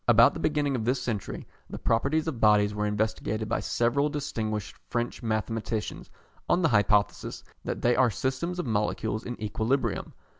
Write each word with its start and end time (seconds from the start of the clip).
About 0.07 0.33
the 0.33 0.39
beginning 0.39 0.75
of 0.75 0.83
this 0.83 0.99
century, 0.99 1.45
the 1.69 1.77
properties 1.77 2.25
of 2.27 2.39
bodies 2.41 2.73
were 2.73 2.87
investigated 2.87 3.47
by 3.47 3.59
several 3.59 4.09
distinguished 4.09 4.75
French 4.89 5.21
mathematicians 5.21 6.09
on 6.49 6.63
the 6.63 6.69
hypothesis 6.69 7.43
that 7.65 7.83
they 7.83 7.95
are 7.95 8.09
systems 8.09 8.57
of 8.57 8.65
molecules 8.65 9.23
in 9.23 9.39
equilibrium. 9.39 10.13